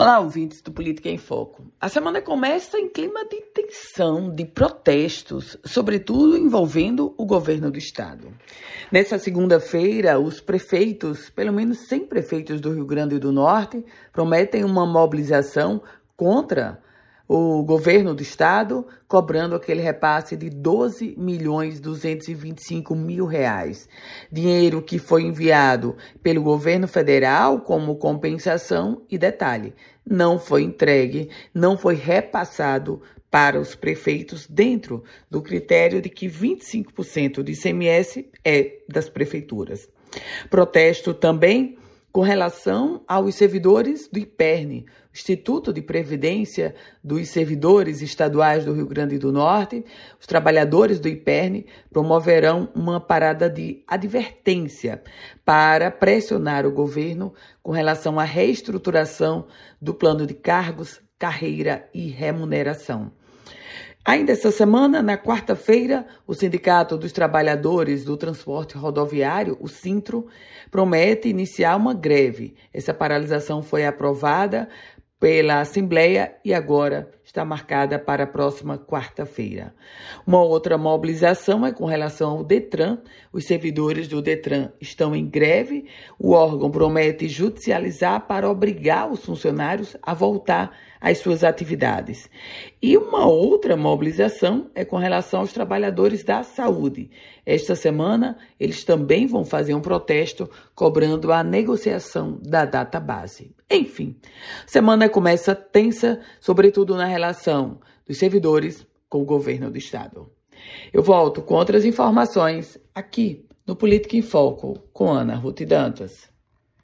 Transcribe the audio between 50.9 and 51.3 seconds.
do